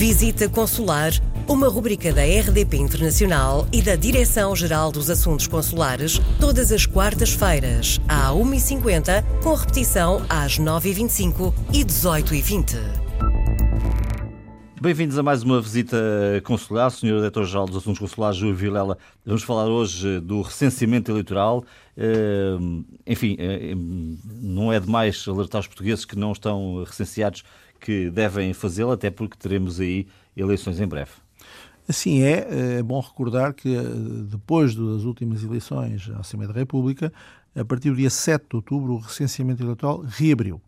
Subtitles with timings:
[0.00, 1.12] Visita Consular,
[1.46, 8.30] uma rubrica da RDP Internacional e da Direção-Geral dos Assuntos Consulares, todas as quartas-feiras, à
[8.30, 13.10] 1h50, com repetição às 9h25 e 18h20.
[14.80, 15.98] Bem-vindos a mais uma visita
[16.44, 16.88] consular.
[16.88, 18.96] Senhor Diretor-Geral dos Assuntos Consulares, Júlio Vilela,
[19.26, 21.62] vamos falar hoje do recenseamento eleitoral.
[21.94, 22.56] Eh,
[23.06, 23.74] enfim, eh,
[24.40, 27.44] não é demais alertar os portugueses que não estão recenseados
[27.80, 30.06] que devem fazê-lo, até porque teremos aí
[30.36, 31.12] eleições em breve.
[31.88, 33.82] Assim é, é bom recordar que eh,
[34.30, 37.12] depois das últimas eleições à Assembleia da República,
[37.56, 40.60] a partir do dia 7 de outubro, o recenseamento eleitoral reabriu.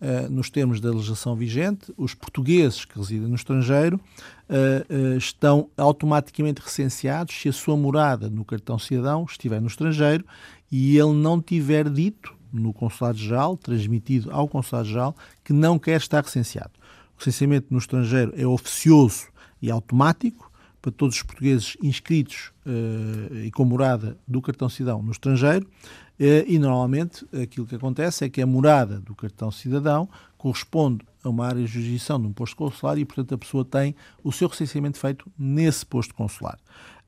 [0.00, 4.00] Uh, nos termos da legislação vigente, os portugueses que residem no estrangeiro
[4.48, 10.24] uh, estão automaticamente recenseados se a sua morada no cartão cidadão estiver no estrangeiro
[10.72, 16.72] e ele não tiver dito no Consulado-Geral, transmitido ao Consulado-Geral, que não quer estar recenseado.
[17.14, 19.26] O recenseamento no estrangeiro é oficioso
[19.60, 25.12] e automático para todos os portugueses inscritos uh, e com morada do cartão cidadão no
[25.12, 31.06] estrangeiro uh, e normalmente aquilo que acontece é que a morada do cartão cidadão corresponde
[31.22, 33.94] a uma área de jurisdição de um posto consular e, portanto, a pessoa tem
[34.24, 36.58] o seu recenseamento feito nesse posto consular.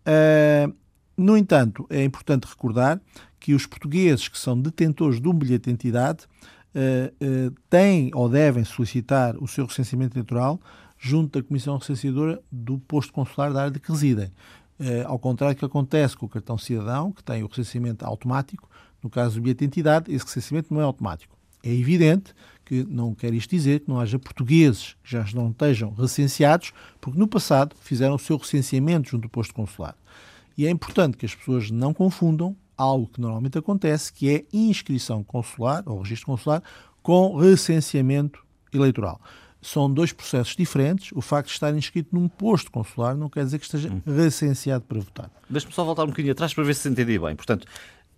[0.06, 0.73] Uh,
[1.17, 3.01] no entanto, é importante recordar
[3.39, 6.25] que os portugueses que são detentores de um bilhete de identidade
[6.75, 10.61] uh, uh, têm ou devem solicitar o seu recenseamento eleitoral
[10.98, 14.33] junto da Comissão Recenseadora do posto consular da área de que residem.
[14.81, 18.69] Uh, ao contrário do que acontece com o cartão cidadão, que tem o recenseamento automático,
[19.03, 21.37] no caso do bilhete de identidade, esse recenseamento não é automático.
[21.62, 25.92] É evidente que não quer isto dizer que não haja portugueses que já não estejam
[25.92, 29.95] recenseados, porque no passado fizeram o seu recenseamento junto do posto consular.
[30.56, 35.22] E é importante que as pessoas não confundam algo que normalmente acontece, que é inscrição
[35.22, 36.62] consular ou registro consular
[37.02, 39.20] com recenseamento eleitoral.
[39.61, 41.11] São dois processos diferentes.
[41.12, 44.00] O facto de estar inscrito num posto consular não quer dizer que esteja hum.
[44.05, 45.30] recenseado para votar.
[45.48, 47.34] Deixe-me só voltar um bocadinho atrás para ver se entendi bem.
[47.34, 47.66] Portanto,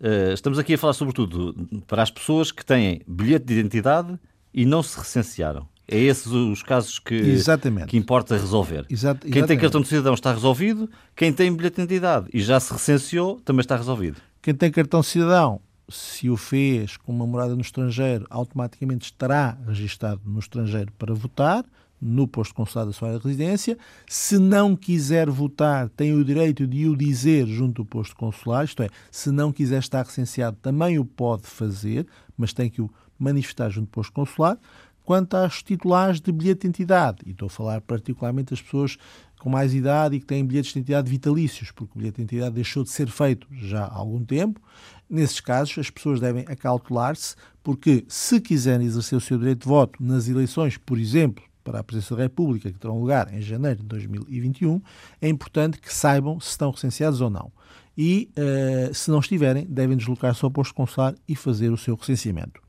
[0.00, 1.54] eh, estamos aqui a falar sobretudo
[1.86, 4.18] para as pessoas que têm bilhete de identidade
[4.52, 5.68] e não se recensearam.
[5.88, 7.86] É esses os casos que, Exatamente.
[7.86, 8.84] que importa resolver.
[8.90, 12.58] Exato, quem tem cartão de cidadão está resolvido, quem tem bilhete de identidade e já
[12.58, 14.20] se recenseou também está resolvido.
[14.42, 19.56] Quem tem cartão de cidadão, se o fez com uma morada no estrangeiro, automaticamente estará
[19.66, 21.64] registado no estrangeiro para votar,
[22.00, 23.78] no posto consular da sua área de residência.
[24.06, 28.82] Se não quiser votar, tem o direito de o dizer junto do posto consular, isto
[28.82, 33.70] é, se não quiser estar recenseado, também o pode fazer, mas tem que o manifestar
[33.70, 34.58] junto do posto consular.
[35.06, 38.98] Quanto aos titulares de bilhete de identidade, e estou a falar particularmente das pessoas
[39.38, 42.56] com mais idade e que têm bilhetes de identidade vitalícios, porque o bilhete de identidade
[42.56, 44.60] deixou de ser feito já há algum tempo.
[45.08, 50.02] Nesses casos, as pessoas devem acautelar-se, porque se quiserem exercer o seu direito de voto
[50.02, 53.86] nas eleições, por exemplo, para a Presidência da República, que terão lugar em janeiro de
[53.86, 54.82] 2021,
[55.22, 57.52] é importante que saibam se estão recenseados ou não.
[57.96, 62.65] E, uh, se não estiverem, devem deslocar-se ao posto consular e fazer o seu recenseamento.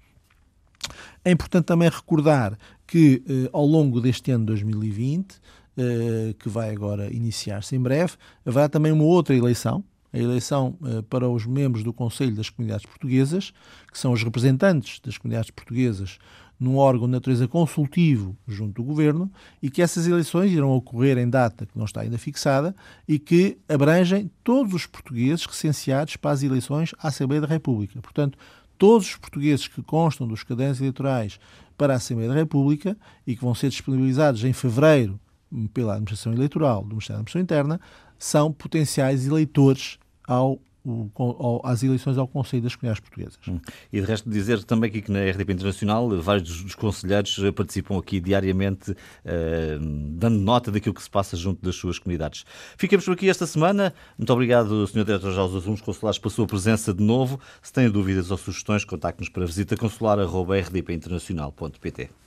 [1.23, 5.39] É importante também recordar que, uh, ao longo deste ano de 2020,
[5.79, 11.03] eh, que vai agora iniciar-se em breve, haverá também uma outra eleição, a eleição eh,
[11.07, 13.53] para os membros do Conselho das Comunidades Portuguesas,
[13.91, 16.17] que são os representantes das comunidades portuguesas
[16.59, 21.29] num órgão de natureza consultivo junto do Governo e que essas eleições irão ocorrer em
[21.29, 22.75] data que não está ainda fixada
[23.07, 28.01] e que abrangem todos os portugueses recenseados para as eleições à Assembleia da República.
[28.01, 28.35] Portanto,
[28.77, 31.39] todos os portugueses que constam dos cadernos eleitorais
[31.77, 35.19] para a Assembleia da República e que vão ser disponibilizados em fevereiro
[35.73, 37.81] pela administração eleitoral do Ministério da Administração Interna
[38.17, 43.37] são potenciais eleitores ao o, às eleições ao Conselho das Comunidades Portuguesas.
[43.47, 43.59] Hum.
[43.91, 47.51] E de resto dizer também aqui que na RDP Internacional vários dos, dos conselheiros eh,
[47.51, 48.95] participam aqui diariamente uh,
[50.11, 52.45] dando nota daquilo que se passa junto das suas comunidades.
[52.77, 53.93] Ficamos por aqui esta semana.
[54.17, 55.03] Muito obrigado, Sr.
[55.03, 57.37] Diretor-Geral dos Assuntos Consulares, pela sua presença de novo.
[57.61, 62.26] Se têm dúvidas ou sugestões, contacte-nos para visita consular.rdpinternacional.pt.